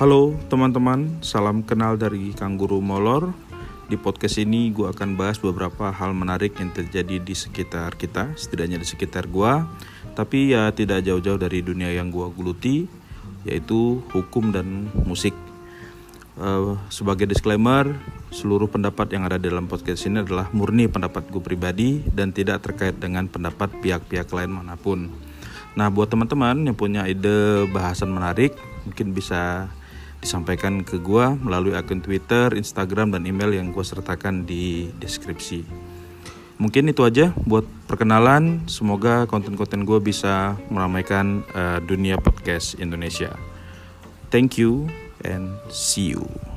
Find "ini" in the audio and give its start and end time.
4.40-4.72, 20.08-20.24